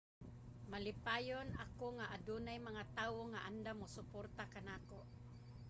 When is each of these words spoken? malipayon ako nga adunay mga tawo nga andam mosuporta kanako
malipayon 0.71 1.47
ako 1.65 1.85
nga 1.97 2.05
adunay 2.15 2.57
mga 2.69 2.83
tawo 2.97 3.21
nga 3.33 3.43
andam 3.49 3.75
mosuporta 3.81 4.43
kanako 4.53 4.99